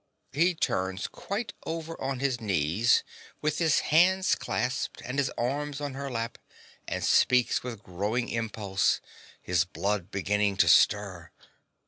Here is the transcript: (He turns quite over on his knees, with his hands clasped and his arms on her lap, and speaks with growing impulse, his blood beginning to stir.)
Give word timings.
(He 0.33 0.55
turns 0.55 1.05
quite 1.07 1.53
over 1.63 1.93
on 2.01 2.21
his 2.21 2.41
knees, 2.41 3.03
with 3.39 3.59
his 3.59 3.81
hands 3.93 4.33
clasped 4.33 4.99
and 5.05 5.19
his 5.19 5.29
arms 5.37 5.79
on 5.79 5.93
her 5.93 6.09
lap, 6.09 6.39
and 6.87 7.03
speaks 7.03 7.61
with 7.61 7.83
growing 7.83 8.27
impulse, 8.27 8.99
his 9.43 9.63
blood 9.63 10.09
beginning 10.09 10.57
to 10.57 10.67
stir.) 10.67 11.29